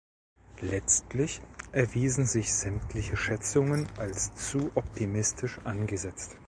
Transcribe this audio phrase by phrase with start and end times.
[0.61, 1.41] Letztlich
[1.73, 6.37] erwiesen sich sämtliche Schätzungen als zu optimistisch angesetzt.